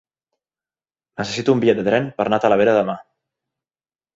[1.21, 2.97] Necessito un bitllet de tren per anar a Talavera demà.